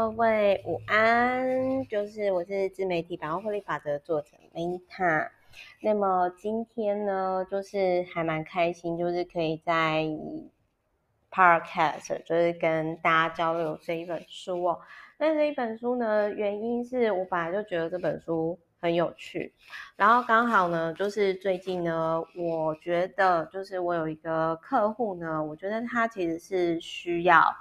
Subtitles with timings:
[0.00, 5.28] 各位午安，就是我是自媒体百万获利法则作者 Meta。
[5.82, 10.06] 那么今天呢，就是还蛮开心，就是可以在
[11.30, 14.80] Podcast 就是跟大家交流这一本书哦。
[15.18, 19.52] 那这一本书呢，原因是我本来就觉得这本书很有趣，
[19.96, 27.54] 然后刚好呢，就是最近呢，我觉得就是我有一个客户呢，我觉得他其实是需要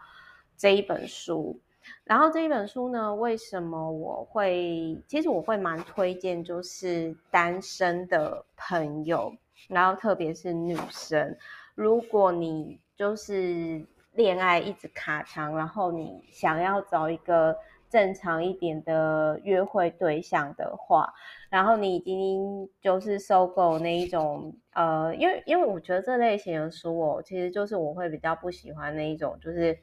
[0.55, 1.59] 这一本书。
[2.03, 5.01] 然后这一本书呢，为什么我会？
[5.07, 9.31] 其实我会蛮推荐，就是单身的朋友，
[9.67, 11.37] 然后特别是女生，
[11.75, 17.55] 如果你就是恋爱一直卡墙，然后你想要找一个
[17.89, 21.13] 正常一点的约会对象的话，
[21.49, 29.77] 然后你已经就是收购那一种，呃，因为因为我觉得这类型的书哦，其实就是我会比较不喜欢那一种，就是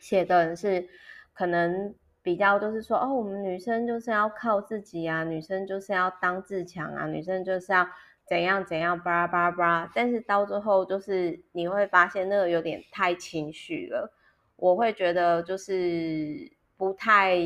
[0.00, 0.88] 写的人是。
[1.34, 7.88] 可能比较就是说，哦，我们女生就是要靠自己啊，女生就是要当自强啊，女生就是要
[8.28, 9.92] 怎样怎样，巴拉巴拉巴拉。
[9.94, 14.12] 但是到最后，就是你会发现那个有点太情绪了，
[14.56, 17.38] 我会觉得就是不太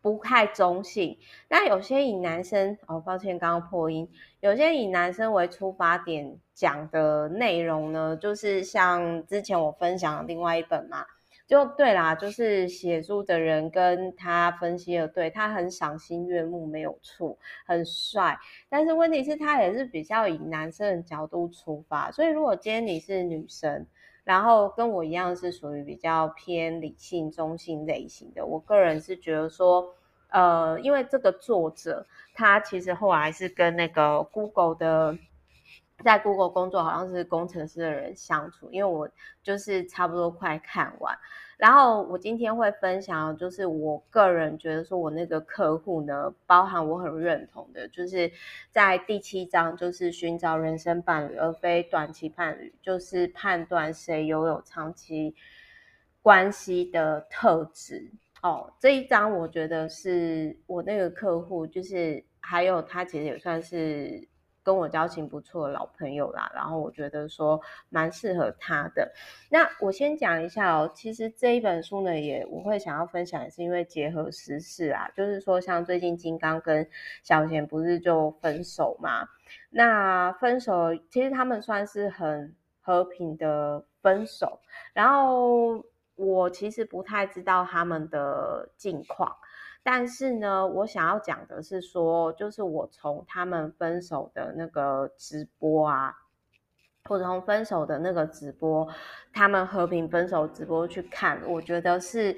[0.00, 1.18] 不太中性。
[1.50, 4.08] 那有些以男生，哦，抱歉，刚刚破音，
[4.40, 11.04] 有些以男生为出发点讲的内容呢，就是像之前我分享的另外一本嘛。
[11.52, 17.36] 就对啦，就是写书的人跟他分析的，对，他很赏心悦目，没有错，
[17.66, 18.38] 很帅。
[18.70, 22.10] 但是问题是，他也是比较以男生的角度出发。
[22.10, 23.86] 所以，如果今天你是女生，
[24.24, 29.94] 然后跟我一样是属于比较偏理性、中性类型的，我个人是觉得说，
[30.30, 35.18] 呃，因为这个作者他其实后来是跟那个 Google 的。
[36.02, 39.08] 在 Google 工作好像是工程师的人相处，因为我
[39.42, 41.16] 就是差不多快看完，
[41.56, 48.30] 然后我今天会分享，就是我个人觉得说我那个客户呢，包含我很认同的，就是
[48.70, 55.34] 在第七章，就是寻找人生伴侣而非短期伴侣，就是判断谁拥有长期
[56.20, 58.10] 关系的特质
[58.42, 58.72] 哦。
[58.80, 64.28] 这一章我觉得是我那个客户，就是还有他其实也算是。
[64.62, 69.12] 跟我交情不错的老朋友啦，然后我觉得说蛮适合他的。
[69.50, 76.88] 那我先讲一下哦，其实这一本书呢，也我会想要分享，是因为结合时事啊，就是说像最近金刚跟
[77.22, 79.28] 小贤不是就分手嘛？
[79.70, 84.60] 那分手其实他们算是很和平的分手，
[84.92, 85.84] 然后
[86.14, 89.36] 我其实不太知道他们的近况。
[89.84, 96.14] 但是呢，我想要讲的是说，就是我从他们分手的那个直播啊，
[97.04, 98.88] 或者从分手的那个直播，
[99.32, 102.36] 他们和平分手直播去看，我觉得是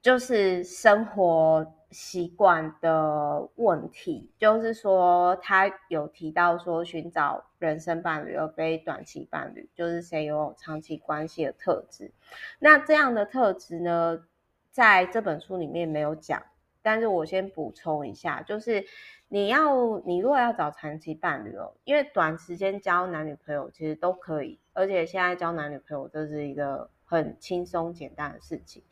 [0.00, 4.30] 就是生活习惯的问题。
[4.38, 12.12] 就是说，他有提到说，寻找人生伴侣而非短期伴侣，就是谁拥有长期关系的特质。
[12.60, 14.22] 那这样的特质呢，
[14.70, 16.40] 在这本书里面没有讲。
[16.82, 18.84] 但是我先补充一下，就是
[19.28, 28.82] 你要你如果要找长期伴侣哦，因为短时间交男女朋友其实都可以，而且现在交男女朋友这是一个很轻松简单的事情。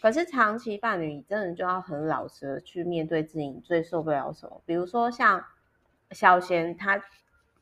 [0.00, 4.60] 可是长期伴侣，你真的就要很老实的去面对自己，最受不了什么？
[4.64, 5.44] 比如说像
[6.10, 7.02] 小贤他，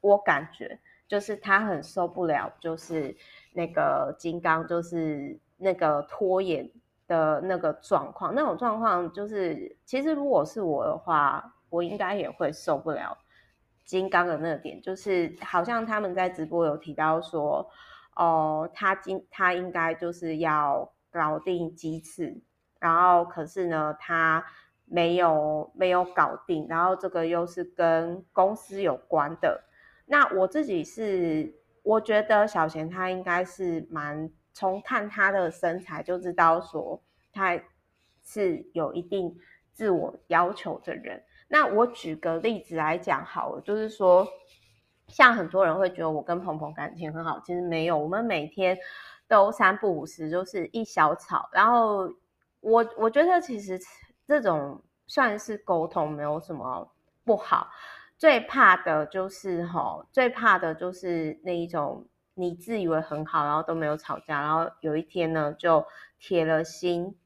[0.00, 0.78] 我感觉
[1.08, 3.16] 就是他很受不了，就是
[3.52, 6.70] 那个金刚，就是那个拖延。
[7.06, 13.16] 的那个状况，那种状况就是，其实如果是我的话，我应该也会受不了
[13.84, 17.68] 金刚的那个点，就是好像他们在直播有提到说，
[18.16, 22.40] 哦，他今他应该就是要搞定鸡翅，
[22.80, 24.44] 然后可是呢，他
[24.84, 29.62] 没有没有搞定，然后这个又是跟公司有关的，
[30.06, 34.28] 那我自己是我觉得小贤他应该是蛮。
[34.56, 36.98] 从看他的身材就知道说
[37.30, 37.60] 他
[38.24, 39.36] 是有一定
[39.74, 41.22] 自我要求的人。
[41.46, 44.26] 那我举个例子来讲好了，就是说，
[45.08, 48.78] 像很多人会觉得我跟鹏鹏感情很好，其实没有，我们每天
[49.28, 51.50] 都三不五时就是一小吵。
[51.52, 52.10] 然后
[52.60, 53.78] 我我觉得其实
[54.26, 56.90] 这种算是沟通，没有什么
[57.26, 57.68] 不好。
[58.16, 62.08] 最怕的就是吼，最怕的就是那一种。
[62.38, 65.86] 你自以为很好，然后都没有吵架，然后有一天呢，就
[66.18, 67.16] 铁了心，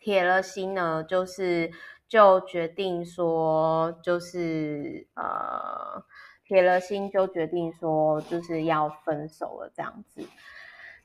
[0.00, 1.70] 铁了心呢，就是
[2.08, 6.02] 就决定说，就是呃，
[6.42, 10.26] 铁了心就决定说，就是要分手了这样子。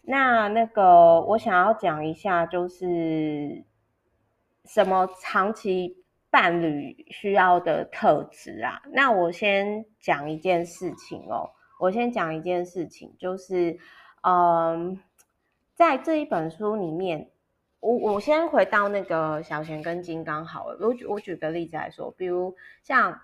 [0.03, 3.65] 那那个我想要讲一下，就是
[4.63, 8.81] 什么长期伴侣需要的特质啊？
[8.94, 13.77] 那我先讲一件事情哦，我先讲一件事情，就是，
[14.21, 14.99] 嗯，
[15.73, 17.29] 在这一本书里面，
[17.79, 20.77] 我我先回到那个小贤跟金刚好了。
[20.81, 23.19] 我举我举个例子来说，比如像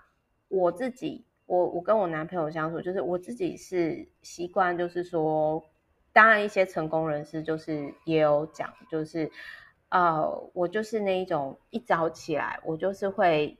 [0.47, 5.63] 我自己，我我跟我男朋友相处，就是我自己是习惯，就是说，
[6.13, 9.31] 当然一些成功人士就是也有讲，就是。
[9.91, 13.57] 呃，我就是那一种一早起来，我就是会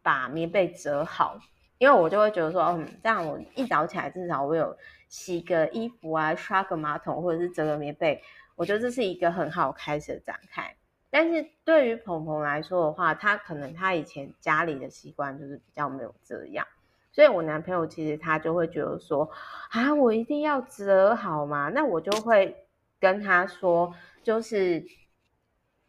[0.00, 1.36] 把棉被折好，
[1.82, 8.22] 因为我就会觉得说，嗯，这样我一早起来至少我有洗个衣服啊，刷个马桶，或者是折个棉被，
[8.54, 10.76] 我觉得这是一个很好开始的展开。
[11.10, 16.64] 但是对于鹏鹏来说的话，他可能他以前家里的习惯就是比较没有这样，
[17.10, 19.28] 所以我男朋友其实他就会觉得说，
[19.70, 22.64] 啊，我一定要折好嘛，那我就会
[23.00, 23.92] 跟他说，
[24.22, 24.84] 就是。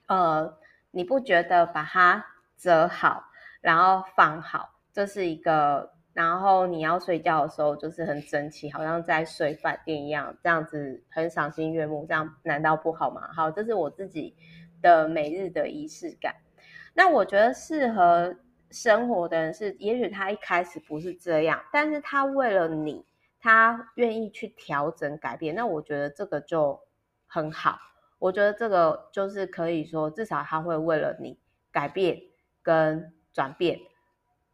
[0.06, 0.58] 呃，
[0.92, 2.26] 你不觉得把它
[2.58, 3.24] 折好，
[3.62, 13.28] 然后放好，这是一个，然后你要睡觉的时候就是很整齐，好像在睡饭店一样，这样子很赏心悦目，这样难道不好吗？
[13.34, 14.36] 好，这是我自己
[14.82, 16.36] 的每日的仪式感。
[16.94, 18.36] 那我觉得适合
[18.70, 23.04] 生活的人是，也许他一开始不是这样，但是他为了你，
[23.40, 26.80] 他愿意去调整改变，那我觉得这个就
[27.26, 27.80] 很好。
[28.20, 31.40] 我觉得这个就是可以说，至少他会为了你
[31.72, 32.22] 改变
[32.62, 33.80] 跟转变，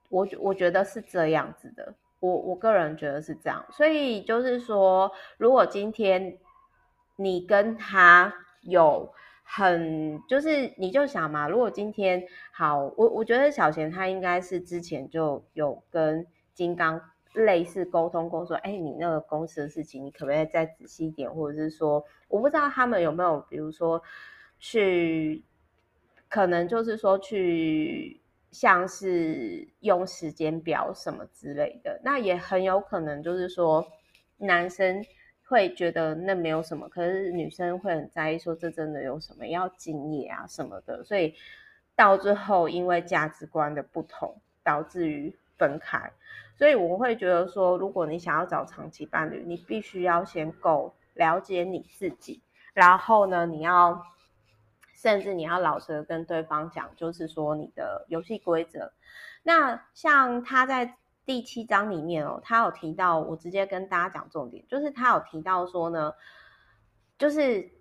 [0.09, 6.38] 我我觉得是这样子的，我我个人觉得是这样，所以就是说，如果今天
[7.15, 9.13] 你跟他有
[9.44, 17.01] 很，就是你就想嘛，如果今天好，我我觉得小贤他应该是之前就有跟金刚。
[17.33, 21.31] 类似沟通过说，哎，你那个公司的事情，你可不可以再仔细一点？
[21.31, 24.01] 或者是说，我不知道他们有没有，比如说
[24.57, 25.44] 去，
[26.27, 28.19] 可能就是说去，
[28.51, 31.99] 像是用时间表什么之类的。
[32.03, 33.85] 那也很有可能就是说，
[34.37, 35.05] 男生
[35.43, 41.03] 会觉得那没有什么，可是女生会很在意，说这真的有什么要敬业啊什么的。
[41.03, 41.33] 所以
[41.95, 46.11] 到最后，因为价值观的不同，导致于分开。
[46.55, 52.41] 所以我会觉得说，如果你想要找长期伴侣，你必须要先够了解你自己，
[52.73, 54.03] 然后呢，你要
[54.99, 58.91] 甚至你要老实的跟对方讲，就是说你的游戏规则。
[59.43, 66.13] 那像他在第七章里面哦，他有提到，我直接跟大家讲重点，就是他有提到说呢，
[67.17, 67.71] 就是。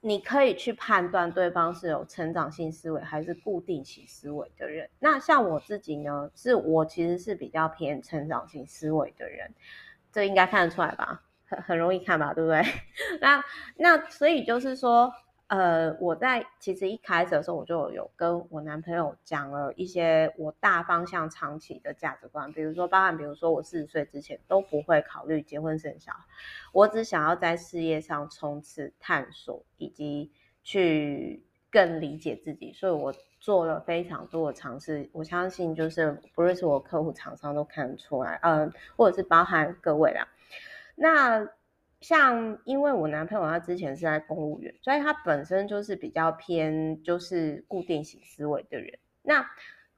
[0.00, 4.88] 你可以去判断对方是有成长性思维还是固定型思维的人。
[4.98, 9.54] 那像我自己呢，是我其实是比较偏成长性思维的人，
[10.10, 11.22] 这应该看得出来吧？
[11.46, 12.62] 很很容易看吧，对不对？
[13.20, 13.44] 那
[13.76, 15.12] 那所以就是说。
[15.48, 26.18] 呃，我在其实一开始的时候，我就有跟我男朋友讲了一些我大方向长期的价值观，比如说，包含比如说我四十岁之前都不会考虑结婚生小孩，
[26.74, 30.30] 我只想要在事业上冲刺、探索以及
[30.62, 35.08] 去更理解自己，所以我做了非常多的尝试。
[35.14, 40.28] 我相信，就是不论是我客户、厂商都看得出来，嗯、或者是包含各位啦，
[40.94, 41.48] 那。
[42.00, 48.96] 像，因为我男朋友他之前是在公务员，所以他本身就是比较偏就是固定型思维的人。
[49.22, 49.44] 那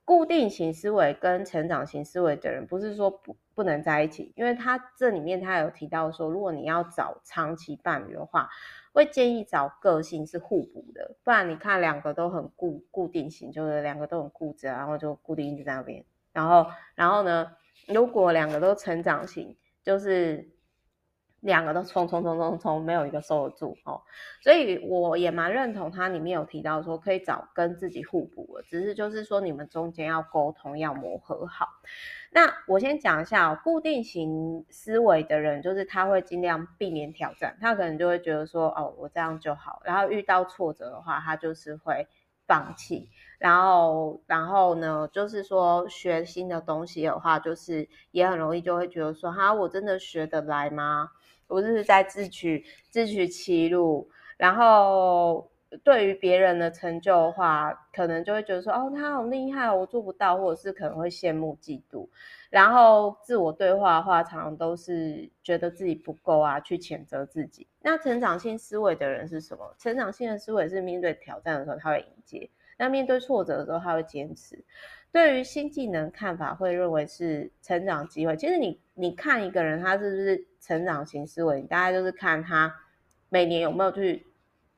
[0.04, 8.48] 固定型思维跟成长型思维的人，不是说不不能在一起，因为他这里面他有提到说，如果你要找长期伴侣的话，
[8.92, 16.02] 会建议找个性是互补的，不然你看两个都很固固定型，就是两个都很固执，然后就固定就在那边。
[16.32, 17.52] 然后然后呢，
[17.86, 20.48] 如果两个都成长型，就是。
[21.40, 24.02] 两个都冲冲冲冲冲，没有一个收得住哦，
[24.42, 31.68] 所以我也蛮认同他里面有提到说可以找跟自己互补的，只是就是说你们中间要沟通要磨合好。
[32.32, 42.06] 那我先讲一下，固定型思维的人，就是他会尽量避免挑战，他可能就会觉得说哦，我这样就好，然后遇到挫折的话，他就是会
[42.46, 43.08] 放弃，
[43.40, 51.08] 然后然后呢，就是说学新的东西的话，就是也很容易就会觉得说哈，我真的学得来吗？
[51.46, 55.50] 不是在自取自取其辱，然后
[55.82, 62.06] 对于别人的成就的话，可能就会觉得说，哦，他好厉害，我做不到，或者是可能会羡慕嫉妒。
[62.50, 67.66] 然后自我对话的话，常常都是觉得自己不够啊，去谴责自己。
[67.80, 69.74] 那成长性思维的人是什么？
[69.78, 74.64] 成长性的思维是面对挑战的时候他会迎接，那面对挫折的时候他会坚持。
[75.12, 78.34] 对于新技能看法，会认为是成长机会。
[78.36, 81.60] 其实你你看一个人，他是不是成长型思维？
[81.60, 82.74] 你大概就是看他
[83.28, 84.26] 每年有没有去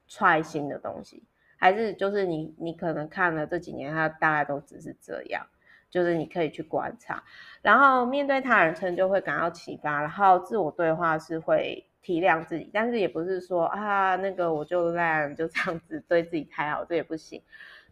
[0.08, 1.22] 踹新的东西，
[1.58, 5.46] 还是就是你你可能看了这几年，他大概都只是这样，
[5.90, 7.22] 就是你可以去观察，
[7.60, 17.42] 然后面对他人称就会感到启发，然后自我对话是会体谅自己，但是也不是说啊那个我就烂就这样子对自己太好，这也不行。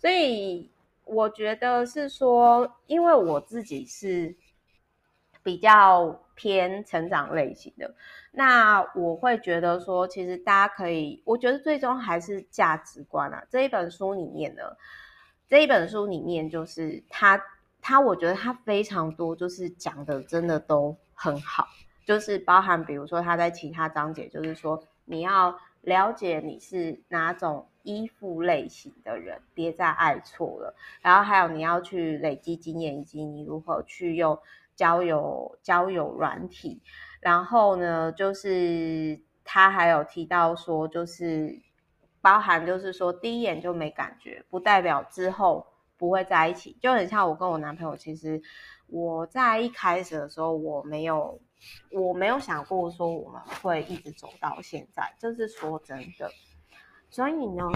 [0.00, 0.70] 所以
[1.04, 4.34] 我觉得是说，因为我自己是
[5.42, 7.94] 比较偏成长类型的，
[8.30, 13.44] 那我会觉得说，其实大家可以，我觉得最终还是价值观啊。
[13.50, 14.62] 这一本书里面呢，
[15.46, 17.38] 这一本书里面就是他，
[17.82, 21.66] 他我觉得他非常多，就是讲的真的都很好，
[22.06, 27.66] 就是包含比如说他在其他章节，就是说你要了解你是哪种。
[27.82, 30.76] 依附类型的人，别再爱错了。
[31.00, 34.38] 然后还有你要去累积经验，以及你如何去用
[34.76, 36.82] 交友交友软体。
[37.20, 41.58] 然后呢，就是他还有提到说，就是
[42.20, 46.76] 包含就是说第一眼就没感觉，不代表之后不会在一起。
[46.82, 48.42] 就很像我跟我男朋友，其实
[48.88, 51.40] 我在一开始的时候，我没有
[51.90, 56.30] 我没有想过说我们会一直走到现在，这是说真的。
[57.10, 57.68] 所以呢，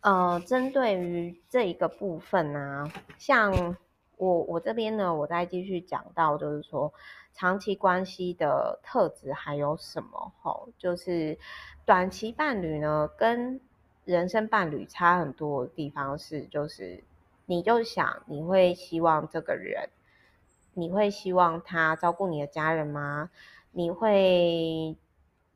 [0.00, 3.76] 呃，针对于这一个部分呢、啊，像
[4.16, 6.92] 我我这边呢，我再继续讲到，就是说
[7.32, 10.32] 长期关系的特质还有什么？
[10.42, 11.38] 吼，就是
[11.86, 13.60] 短期伴侣呢，跟
[14.04, 17.02] 人生伴侣差很多的地方是，就是
[17.46, 19.88] 你就想你会希望这个人，
[20.74, 23.30] 你会希望他照顾你的家人吗？
[23.72, 24.96] 你会？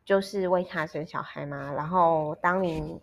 [0.04, 3.00] 就是为他生小孩吗，然后当你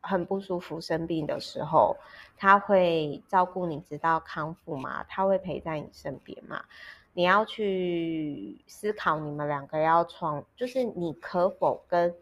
[0.00, 1.96] 很不舒服、生病的时候，
[2.36, 5.04] 他会照顾你直到康复吗？
[5.08, 6.64] 他会陪在你身边吗？
[7.12, 12.12] 你要去思考你们两个要创，就是你可否跟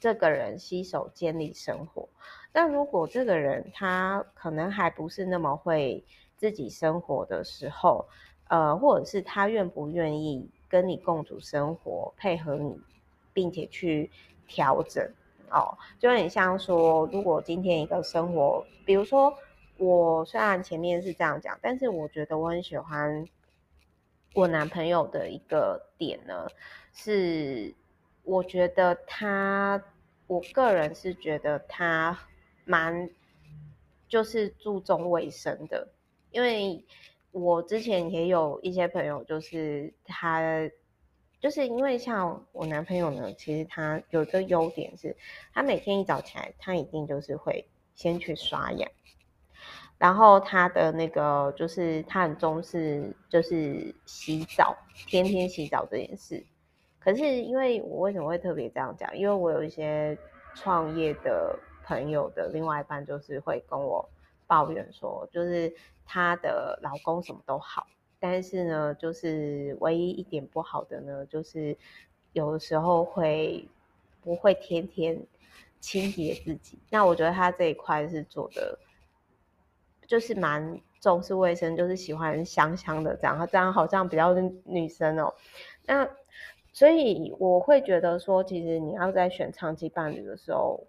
[0.00, 2.08] 这个人携手建立生活？
[2.50, 6.04] 但如果这个人他可能还不是那么会
[6.36, 8.04] 自己生活的时候，
[8.52, 12.78] 呃，或者是他愿不愿意跟你共处生活，配合你？
[13.32, 14.10] 并且去
[14.46, 15.02] 调整
[15.48, 19.34] 哦，就很像说，如果今天一个生活，比如说
[19.78, 23.26] 我虽然前面是这样讲，但是我觉得我很喜欢
[24.34, 26.46] 我男朋友的一个点呢，
[26.92, 27.74] 是
[28.22, 29.82] 我觉得他，
[30.26, 32.18] 我个人是觉得他
[32.66, 33.08] 蛮
[34.10, 35.88] 就是注重卫生的，
[36.32, 36.84] 因为
[37.32, 40.70] 我之前也有一些朋友，就是他。
[41.40, 45.16] 就是因为像我男朋友呢，其实他有一个优点是，
[45.52, 48.88] 他每天一早起来，他一定就是会先去刷牙，
[49.98, 54.76] 然后他的那个就是他很重视就是洗澡，
[55.08, 56.46] 天天洗澡这件事。
[57.00, 59.18] 可是因为我为什么会特别这样讲？
[59.18, 60.16] 因为我有一些
[60.54, 64.08] 创业的朋友的另外一半，就是会跟我
[64.46, 67.86] 抱怨说，就是她的老公什么都好。
[68.18, 71.76] 但是呢，就是唯一一点不好的呢，就是
[72.32, 73.68] 有的时候会
[74.22, 75.20] 不会天天
[75.80, 76.78] 清洁自己。
[76.90, 78.78] 那我觉得他这一块是做的，
[80.06, 84.32] 就是蛮重视卫生，就是喜欢香香的这样，这样好像比较
[84.64, 85.34] 女生哦。
[85.84, 86.08] 那
[86.72, 90.86] 所以我会觉得说，其实你要在选长期伴侣的时候，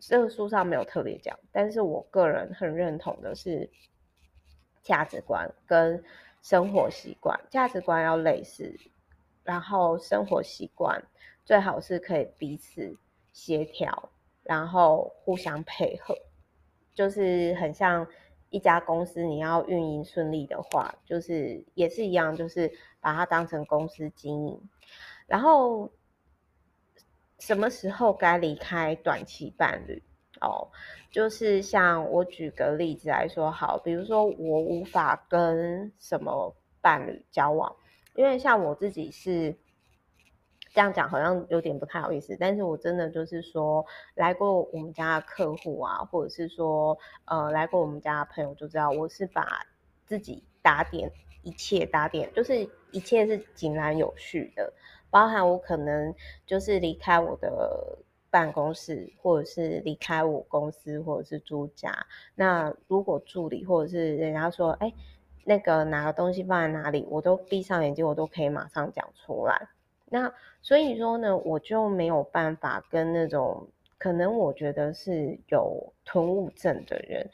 [0.00, 3.70] 这个书上没有特别讲，但是我个人很认同的是
[4.82, 6.02] 价值观跟。
[6.44, 8.76] 生活习惯、价值观要类似，
[9.44, 11.00] 然后生活习惯
[11.44, 12.98] 最好是可以彼此
[13.32, 14.10] 协调，
[14.42, 16.12] 然后互相配合，
[16.96, 18.04] 就是很像
[18.50, 22.68] 一家公司，你要运营顺利的话，就是也是一样，就是
[23.00, 24.60] 把它当成公司经营，
[25.28, 25.92] 然后
[27.38, 30.02] 什么时候该离开短期伴侣？
[30.42, 30.68] 哦，
[31.10, 37.74] 就是像我举个例子来说，好，比如说我无法跟什么伴侣交往，
[38.14, 39.56] 因为像我自己是
[40.74, 49.46] 这样讲，好像有点不太好意思，但是我真的就是说，来过我们家的客户啊，或者是说，呃，来过我们家的朋友就知道，我是把
[50.06, 51.10] 自己打点
[51.42, 54.72] 一切打点，就是一切是井然有序的，
[55.10, 56.14] 包含我可能
[56.46, 57.98] 就是离开我的。
[58.32, 61.94] 办公室，或者是离开我公司，或者是租家。
[62.34, 64.90] 那如果助理或者是人家说，哎，
[65.44, 69.68] 那个哪个东西放在哪里，我都闭上眼睛，我都可以马上讲出来。
[70.06, 77.28] 那所以说呢，我就没有办法跟那种可能我觉得是有囤物症的人，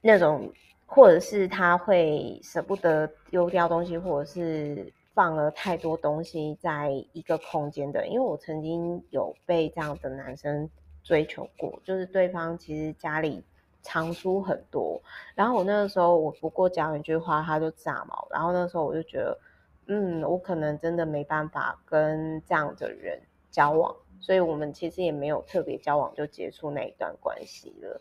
[0.00, 0.52] 那种
[0.86, 4.92] 或者是他会舍不得丢掉东西，或者是。
[5.14, 10.68] 放了太多东西在一个空间的，因为我曾经有被这样的男生
[11.02, 13.42] 追求过，就是对方其实家里
[13.82, 15.00] 藏书很多，
[15.34, 19.38] 然后我那个时候我不过讲一句话他就炸毛，然后那时候我就觉得，
[19.86, 28.00] 嗯，我可能真的没办法跟这样的人交往，所以我们其实也没有特别交往就结束那一段关系了，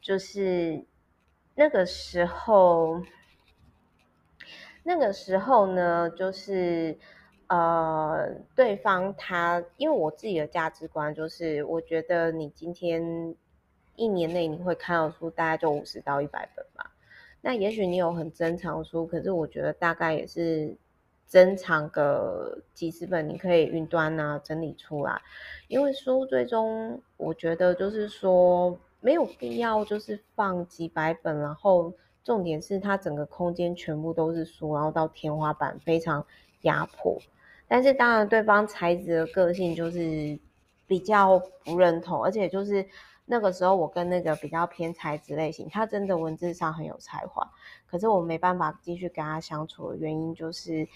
[0.00, 0.82] 就是
[1.54, 3.02] 那个时候，
[4.82, 6.96] 那个时候呢，就是。
[7.52, 13.34] 呃，对方他，因为我自己的价值观就是，我觉得你今天
[13.96, 16.92] 一年内你会看到书，大概就五十到一百本吧。
[17.40, 20.76] 那也许你有很珍藏书，可是我觉得大概也是
[21.26, 25.20] 珍藏个几十本，你可以云端啊整理出来。
[25.66, 31.92] 因为书最终，我觉得就是说没有必要就是放几百本，然后
[32.24, 36.24] 重点是它整个空间全部都是书，然后到天花板非常
[36.62, 37.18] 压迫。
[37.66, 40.38] 但是当然，对方才子的个性就是
[40.86, 42.84] 比较不认同，而且就是
[43.26, 47.48] 那个时候我跟那个比较偏才子类型，他真的文字上很有才华，
[47.86, 50.88] 可是我没办法继续跟他相处的原因就是，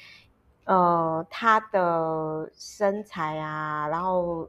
[0.64, 4.49] 呃，他的身材啊，然后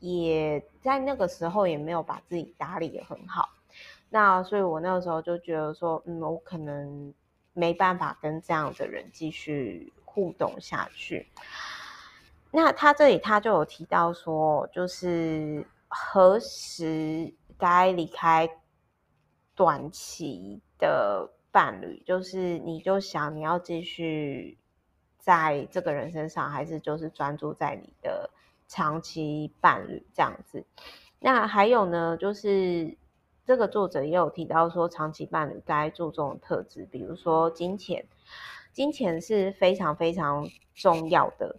[0.00, 3.48] 也在那个时候也没有把自己打理得很好，
[4.10, 7.14] 那所以我那个时候就觉得说，嗯，我可能
[7.54, 9.92] 没办法跟这样的人继续。
[10.12, 11.28] 互动下去，
[12.50, 18.50] 那他这里他就有提到说，就是何时该离开
[19.54, 24.58] 短期的伴侣，就是你就想你要继续
[25.16, 28.28] 在这个人身上，还是就是专注在你的
[28.66, 30.66] 长期伴侣这样子。
[31.20, 32.98] 那还有呢，就是
[33.50, 38.06] 这个作者也有提到说，长期伴侣该注重的特质，比如说金钱。
[38.72, 41.56] 金钱是非常非常重要的，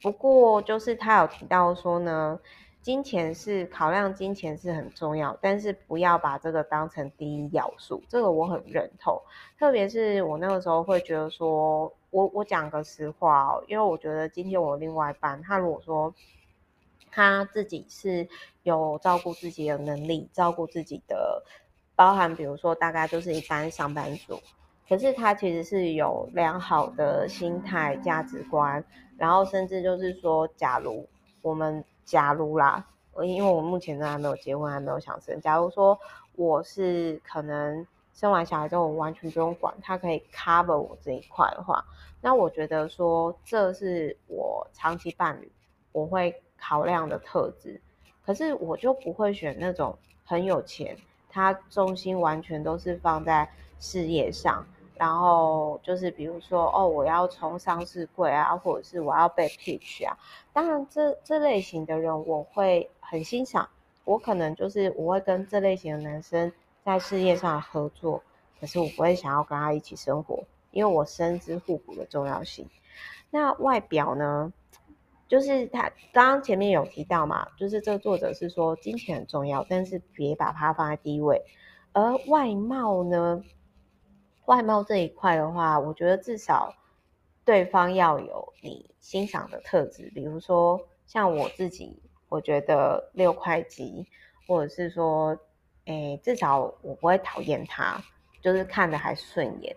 [0.00, 2.40] 不过就是他有提到说呢，
[2.80, 9.20] 金钱是考量，金钱是很重要，但是不要把这个当成第一要素，这个我很认同。
[9.58, 16.14] 特别是我那个时候会觉得说，我我讲个实话哦，因为我觉得今天我另外一半，他如果说
[17.12, 18.26] 他自己是
[18.64, 21.44] 有照顾自己的能力，照顾自己的，
[21.94, 24.40] 包含比如说大概就是一般上班族。
[24.88, 28.84] 可是他其实是有良好的心态、价值观，
[29.16, 31.08] 然后甚至就是说，假如
[31.40, 32.84] 我们假如啦，
[33.22, 35.40] 因为我目前都还没有结婚，还没有想生。
[35.40, 35.98] 假如说
[36.34, 41.82] 我是可能生完小孩之后，我完全不用管，他可以 cover 我这一块的话，
[42.20, 45.50] 那我觉得说这是我长期伴侣
[45.92, 47.80] 我会考量的特质。
[48.24, 50.96] 可是我就不会选那种很有钱，
[51.28, 54.64] 他重心完全都是放在事业上。
[54.94, 60.16] 然后就是比如说哦，我要冲上市柜啊，或者是我要被 pitch 啊。
[60.52, 63.68] 当然这，这这类型的人我会很欣赏。
[64.04, 66.52] 我可能就是我会跟这类型的男生
[66.84, 68.22] 在事业上合作，
[68.60, 72.68] 可是我不会想要跟他一起生活，因为我深知互补的重要性。
[73.30, 74.52] 那外表呢，
[75.32, 81.42] 就是他刚刚前面有提到嘛，就是这个作者是说金钱很重要，但是别把它放在第一位。
[81.94, 83.42] 而外貌呢？
[84.44, 86.74] 外貌这一块的话，我觉得至少
[87.46, 94.06] 对方要有你欣赏的特质，比如说像我自己，我觉得六块肌，
[94.46, 95.34] 或者是说，
[95.86, 97.98] 诶，至少我不会讨厌他，
[98.42, 99.74] 就是看着还顺眼。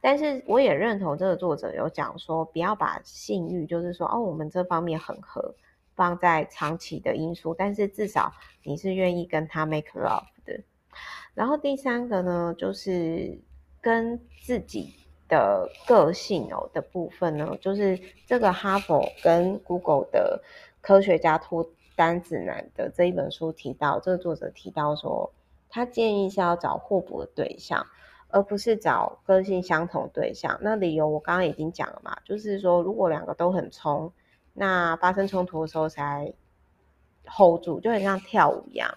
[0.00, 5.54] 但是我也认同这个作者有讲说，不要把性欲，就是说哦，我们这方面很合，
[5.94, 10.60] 放在长期的因素，但是至少你是愿意跟他 make love 的。
[11.34, 13.38] 然后第三个呢，就是。
[13.84, 14.94] 跟自己
[15.28, 17.98] 的个性哦的部分呢，就是
[18.28, 20.40] 这个哈佛跟 Google 的
[20.80, 25.32] 科学家脱单指南的这一本书提到，这个作者提到说，
[25.68, 27.84] 他建议是要找互补的对象，
[28.32, 30.58] 而不是找个性相同对象。
[30.62, 34.10] 那理由我刚刚已经讲了嘛，就是说如果两个都很冲，
[34.54, 36.32] 那发生冲突的时候才
[37.26, 38.92] hold 住，就很像跳舞一样。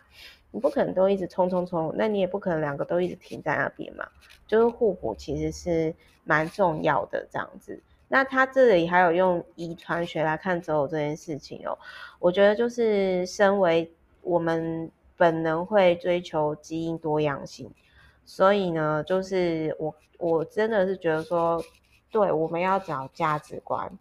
[0.51, 4.07] 你不可能都一直冲冲冲，那你也不可能两个都一直停在那边嘛。
[4.47, 5.93] 就是互补其实是
[6.23, 7.77] 蛮重要的这样子。
[8.07, 11.77] 那他这里还有用遗传学来看择偶这件事情哦。
[12.19, 17.69] 我觉得就是身为我们本能会追求基因多样性，
[18.25, 21.63] 所以呢，就是我我真的是觉得说，
[22.11, 23.97] 对，我们要找价值观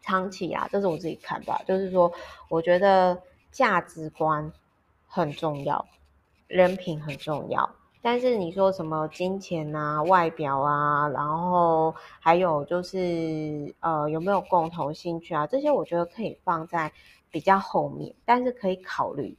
[0.00, 2.10] 长期啊，这是我自己看法，就是说，
[2.48, 4.52] 我觉得价值观。
[5.10, 5.86] 很重要，
[6.48, 7.68] 人品很重要，
[8.02, 16.92] 但是你说什么金钱啊、外表啊，然后还有就是呃有没有共同兴趣啊，这些我觉得可以放在
[17.30, 19.34] 比较后面，但是可以考虑，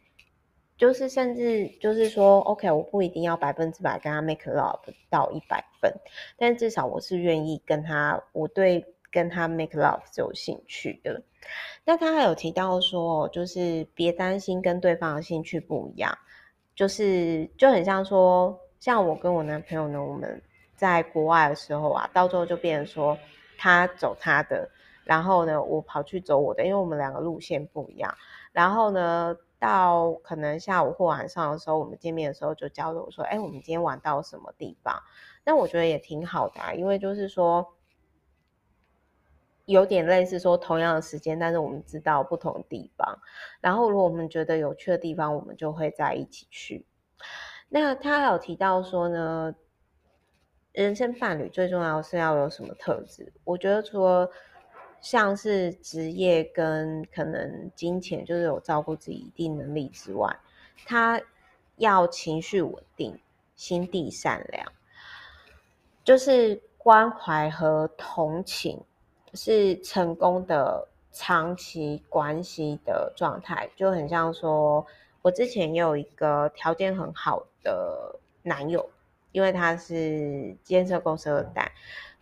[0.79, 5.93] 就是甚至就是说，OK，我不一定要百分之百跟他 make love 到一百分，
[6.37, 11.21] 但至少我是愿意跟他，我对跟他 make love 是有兴趣的。
[11.83, 16.17] 那他还有提到说，就是别担心跟对方的兴趣不一样，
[16.73, 20.41] 就是就很像说，像我跟我男朋友呢，我们
[20.77, 23.17] 在国外的时候啊，到最后就变成说
[23.57, 24.69] 他走他的。
[25.03, 28.15] 然后呢，我跑去走我的，因为我们两个路线不一样。
[28.51, 35.03] 然后呢，到可能下午或晚上的时候，我们见面的时候就交流说：“哎，我们今天玩到什么地方？”
[35.45, 37.75] 那我觉得也挺好的，因为就是说
[39.65, 43.19] 有点类似说同样的时间，但是我们知道不同地方。
[43.59, 46.85] 然后如果我们觉得有趣的地方，我们就会在一起去。
[47.67, 49.53] 那他有提到说呢，
[50.71, 53.33] 人生伴侣最重要是要有什么特质？
[53.43, 54.31] 我觉得说。
[55.01, 60.35] 像是职业跟可能金钱，就是有照顾自己一定能力之外，
[60.85, 61.21] 他
[61.77, 63.17] 要情绪稳定，
[63.55, 64.65] 心地善良，
[66.03, 68.81] 就是关怀和同情
[69.33, 74.85] 是成功的长期关系的状态，就很像说，
[75.21, 78.89] 我之前有一个条件很好的男友，
[79.31, 81.71] 因为他是建设公司二代，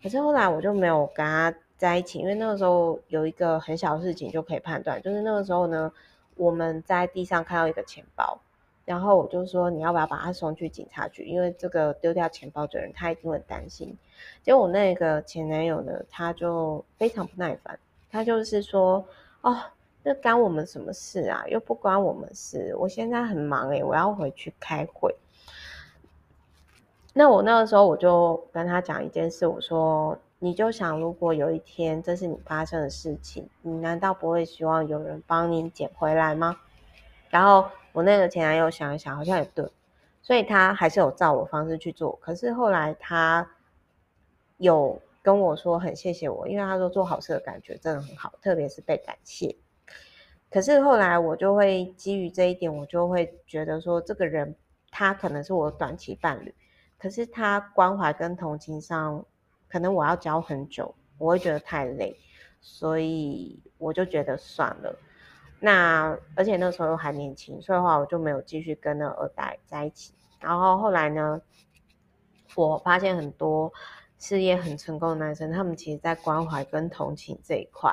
[0.00, 1.52] 可是后来我就没有跟他。
[1.78, 5.90] 在一起，因为那个时候有一个很小的事情就可以判断，就是那个时候呢，
[6.34, 8.36] 我们在地上看到一个钱包，
[8.84, 11.24] 然后我就说，你要不要把他送去警察局？
[11.24, 13.96] 因为这个丢掉钱包的人他一定会担心。
[14.42, 17.78] 结果我那个前男友呢，他就非常不耐烦，
[18.10, 19.04] 他就是说，
[19.42, 19.56] 哦，
[20.02, 21.44] 这干我们什么事啊？
[21.46, 25.14] 又不关我们事，我现在很忙诶，我要回去开会。
[27.14, 30.18] 那我那个时候我就跟他讲一件事，我说。
[30.40, 36.56] 你就想，如果有一天这是你发生的事情，你难道不会希望有人帮你捡回来吗？
[37.28, 39.68] 然后我那个前男友想一想，好像也对，
[40.22, 42.16] 所以他还是有照我方式去做。
[42.22, 43.50] 可是后来他
[44.58, 49.56] 有跟我说很谢谢我，因为他说做好事的感觉真的很好，特别是被感谢。
[50.48, 54.54] 可是后来我就会基于这一点，我就会觉得说，这个人
[54.92, 56.54] 他可能是我短期伴侣，
[56.96, 59.26] 可是他关怀跟同情上。
[59.68, 62.16] 可能我要教很久，我会觉得太累，
[62.60, 64.98] 所以我就觉得算了。
[65.60, 70.14] 那而且那时候还年轻，所以的话我就没有继续跟那二代在一起。
[70.40, 71.40] 然后后来呢，
[72.54, 73.72] 我发现很多
[74.18, 77.92] 事业很成功的男生，他们其实在关怀跟同情这一块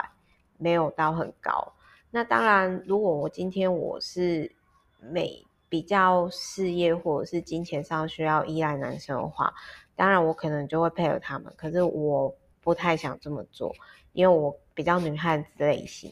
[0.57, 1.73] 没有到很高。
[2.11, 4.55] 那当然，如果我今天我是
[4.99, 9.53] 每比较事业或者是金钱上需要依赖男生的话。
[9.95, 13.73] 当然，我可能就会配合他们，可是我不太想这么做，
[14.11, 16.11] 因为我比较女汉子类型。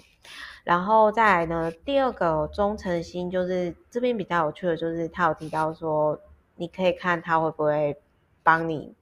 [0.63, 6.17] 然后再来呢，第二个忠诚心，就是这边比较有趣的，就是他有提到说，
[6.55, 7.93] 你可以看他会不会
[8.41, 8.95] 帮你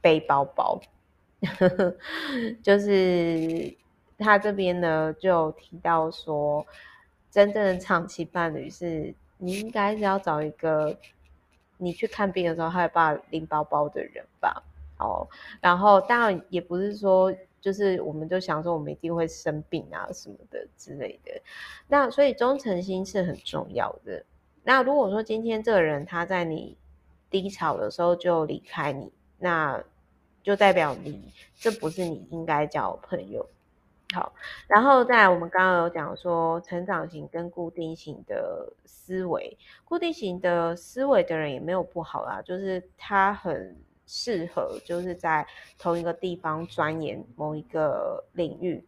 [0.00, 0.80] 背包包，
[2.62, 3.74] 就是
[4.18, 6.64] 他这边呢就提到说，
[7.28, 10.96] 真正的长期伴侣是你应该是要找一个。
[11.80, 14.62] 你去看病的时候，害怕拎包包的人吧？
[14.98, 15.26] 哦，
[15.60, 21.32] 然后当然也不是说，就是我们就想说我们一定会生病啊什么的之类的。
[21.88, 24.22] 那所以忠诚心是很重要的。
[24.62, 26.76] 那如果说今天这个人他在你
[27.30, 29.82] 低潮的时候就离开你，那
[30.42, 33.48] 就代表你这不是你应该交朋友。
[34.12, 34.32] 好，
[34.66, 43.76] 然后再来，我们刚刚有讲说，成长型跟固定型的思维，固定型的思维的人也没有不好啦，就是他很
[44.08, 45.46] 适合，就是在
[45.78, 48.84] 同一个地方钻研某一个领域。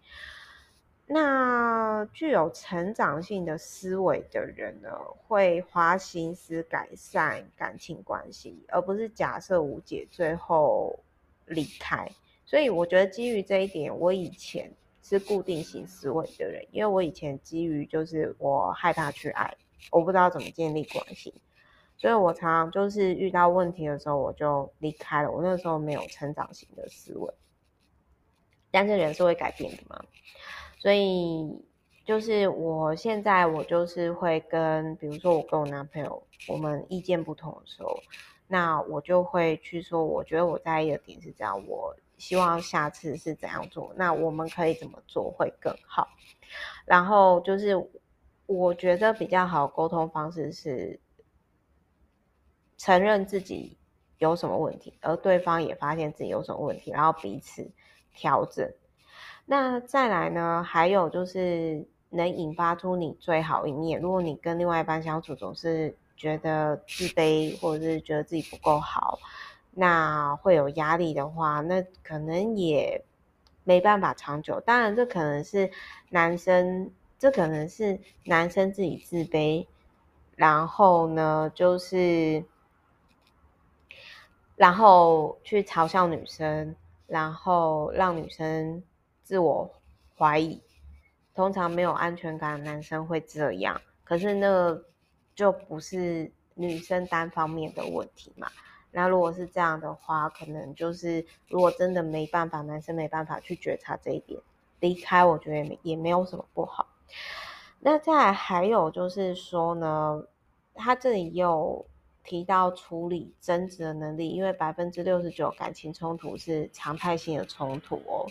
[1.07, 4.91] 那具有成长性的思维的人呢，
[5.29, 10.99] 会花心思改善感情关系，而不是假设无解，最后
[11.47, 12.11] 离开。
[12.45, 14.69] 所以我觉得基于这一点，我以前。
[15.03, 19.53] 是固定型思维的人，因为我以前基于就是我害怕去爱，
[19.91, 21.35] 我不知道怎么建立关系，
[21.99, 25.31] 所以我常常就是遇到问题的时候我就离开了。
[25.31, 27.35] 我那时候没有成长型的思维，
[28.71, 30.05] 但是人是会改变的嘛，
[30.79, 31.61] 所以
[32.05, 38.01] 就是我现在我就是会跟，比如说我跟我男朋友我们意见不同的时候，
[38.47, 41.93] 那我就会去说，我觉得我在意的点是这样，我。
[42.23, 43.93] 希望下次是怎样做？
[43.97, 46.07] 那我们可以怎么做会更好？
[46.85, 47.75] 然后就是
[48.47, 51.01] 我觉得比较好沟通方式是
[52.79, 53.77] 承认自己
[54.19, 57.69] 有什么问题，而对方也发现自己有什么问题，然后彼此
[58.15, 58.73] 调整。
[59.45, 60.63] 那再来呢？
[60.63, 64.01] 还有就是能引发出你最好一面。
[64.01, 69.19] 如果你跟另外一半相处总是觉得自卑，或者是觉得自己不够好，
[69.73, 73.05] 那会有压力的话，那可能也
[73.65, 74.61] 没办法长久。
[74.61, 75.71] 当然，这可能是
[76.11, 79.67] 男生，这可能是男生自己自卑，
[80.37, 82.45] 然后呢，就是
[84.57, 88.83] 然后去嘲笑女生，然后让女生
[89.23, 89.71] 自我
[90.19, 90.63] 怀疑。
[91.35, 94.79] 通常没有安全感的男生会这样，可是那
[95.35, 98.51] 就不是女生单方面的问题嘛。
[98.93, 104.41] 那如果是这样的话，可能就是如果真的没办法，男生没办法去觉察这一点，
[104.81, 106.87] 离开我觉得也没也没有什么不好。
[107.81, 110.23] 那再还有就是说呢，
[110.75, 111.85] 他这里有
[112.23, 118.27] 提到处理争执的能力，因为百分之六十九感情冲突是常态性的冲突哦。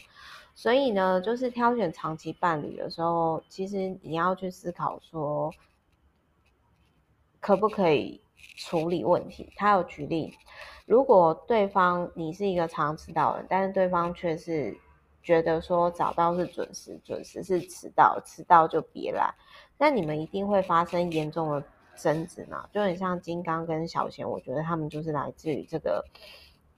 [0.54, 5.52] 所以呢，就是挑选长期伴侣的时候，其实你要去思考说，
[7.40, 8.22] 可不可以
[8.58, 9.52] 处理问题。
[9.56, 10.38] 他有举例，
[10.86, 14.78] 如果对方你是一个常迟到的人，但是对方却是
[15.22, 19.34] 觉得说早到是准时，准时是迟到，迟到就别来，
[19.78, 21.64] 那你们一定会发生严重的
[21.96, 22.68] 争执嘛？
[22.72, 26.04] 就很像金刚跟小贤，我觉得他们就是来自于这个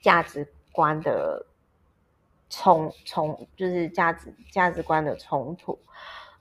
[0.02, 1.46] 价值观的。
[2.50, 5.76] 冲冲就是价值价值观的冲突，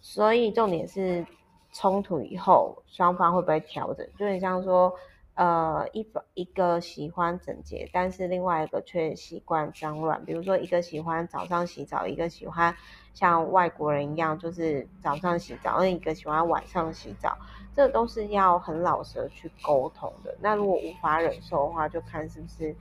[0.02, 1.24] 所以重点是
[1.72, 4.06] 冲突以后双方会不会调整？
[4.18, 4.92] 就很像说，
[5.34, 10.24] 呃，一一个喜欢整洁，但是另外一个却习惯脏乱。
[10.24, 12.74] 比如说，一个喜欢早上洗澡，一个喜欢
[13.14, 17.36] 像外国人一样，就是早上洗澡；另一个喜欢晚上洗澡，
[17.74, 20.36] 这都是要很老实的去沟通的。
[20.40, 22.74] 那如果无法忍受的话，就看是不是。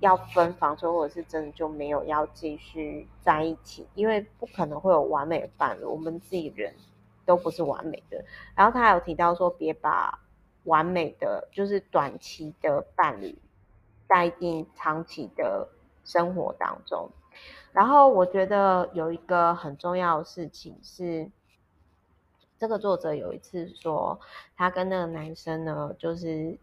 [0.00, 6.74] 要分房说，或者是真的就没有要继续在一起，因为不可能会有完美的伴侣，我们自己人
[7.24, 8.22] 都不是完美的。
[8.54, 10.18] 然后他还有提到说，别把
[10.64, 13.38] 完美的就是短期的伴侣
[14.06, 15.68] 带进长期的
[16.04, 17.10] 生活当中。
[17.72, 21.30] 然后我觉得有一个很重要的事情是，
[22.58, 24.20] 这个作者有一次说，
[24.56, 26.58] 他跟那个男生呢，就是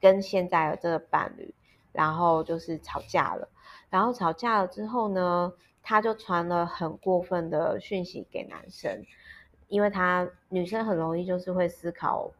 [0.00, 1.54] 跟现在的这个伴侣。
[1.92, 3.48] 然后就是吵架了，
[3.88, 5.50] 然后吵架了之后呢，
[5.82, 9.02] 他就传了很过分的讯息给男生，
[9.68, 12.30] 因为他女生很容易就是会思考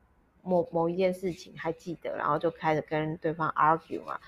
[0.46, 4.18] 某某一件事情还记得，然后就开始跟对方 argue 嘛，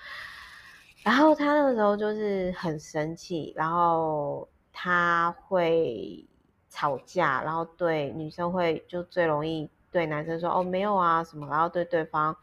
[1.03, 6.27] 然后他那个时候就是很生气，然后他会
[6.69, 12.35] 吵架，然后对女生会就最容易对男生说哦没有啊什么，然后对对方。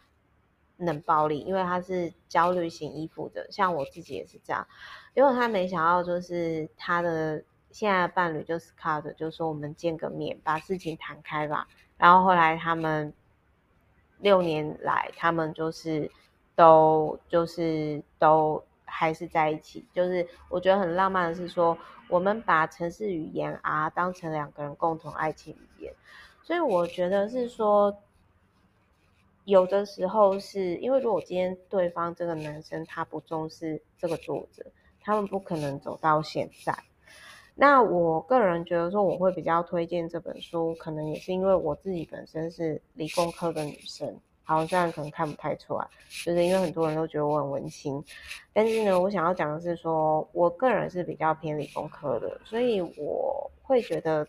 [0.79, 4.69] 冷暴力，因为他是焦虑型依附的，像我自己也是这样。
[5.15, 11.67] 因为他没想到，就是他的现在的伴侣就 Scott，就说我们见个面，把事情谈开吧。
[11.97, 13.11] 然后后来他们
[14.27, 16.11] 六年来，他们就是
[16.57, 19.85] 都就是都还是在一起。
[19.95, 25.95] 就是我觉得很浪漫的是说，我们把城市语言啊当成两个人共同爱情语言，
[26.43, 27.97] 所以我觉得是说。
[29.47, 34.67] 有的时候是因为，如果今天对方这个男生他不重视这个作者，
[35.01, 36.77] 他们不可能走到现在。
[37.59, 44.15] 那我个人觉得说，我会比较推荐这本书，可能也是因为我自己本身是理工科的女生，
[44.45, 45.89] 好像可能看不太出来，
[46.23, 48.05] 就是因为很多人都觉得我很文青。
[48.53, 54.29] 但是呢，我想要讲的是说，我个人是比较偏理工科的，所以我会觉得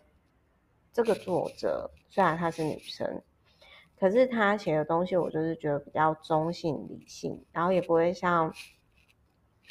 [0.93, 3.21] 这个作者虽然她是女生。
[3.99, 8.53] 可是她写的东西，我就是觉得比较中性、理性，然后也不会像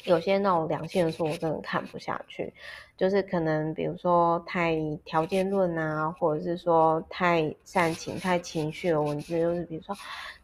[0.03, 2.53] 有些那种两性的书，我真的看不下去。
[2.95, 9.95] 就是可能比如说太条件论啊，或者是说太煽情、太情绪的文字，就是比如说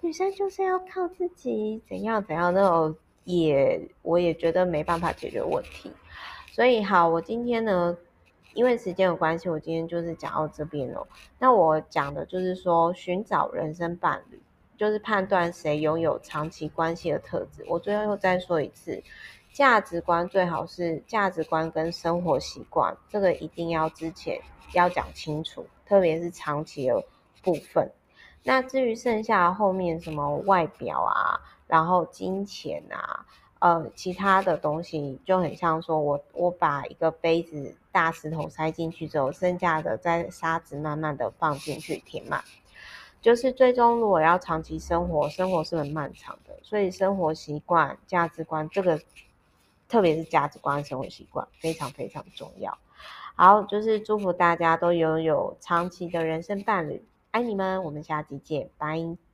[0.02, 5.92] 女生就是要靠自己，怎样怎样那种，也我也觉得没办法解决问题。
[6.52, 7.98] 所以好，我今天呢。
[8.56, 11.08] 因为时间有关系，我今天就是讲到这边哦。
[11.40, 14.40] 那我讲的就是说，寻找人生伴侣，
[14.78, 17.66] 就是判断谁拥有长期关系的特质。
[17.68, 19.02] 我最后又再说一次，
[19.54, 24.42] 价值观最好是价值观跟生活习惯，这个一定要之前
[24.74, 27.02] 要讲清楚，特别是长期的
[27.42, 27.90] 部分。
[28.44, 33.26] 那至于剩下后面什么外表啊，然后金钱啊。
[33.60, 42.44] 呃，其他的东西就很像说我，我把一个杯子大石头塞进去之后，剩下的再沙子慢慢的放进去填满。
[43.22, 49.00] 就是最终如果要长期生活，生活是很漫长的，所以生活习惯、价值观这个，
[49.94, 52.76] 特别是价值观、生活习惯非常非常重要。
[53.36, 59.16] 好，就是祝福大家都拥有长期的人生伴侣，爱你们，我们下期见，拜。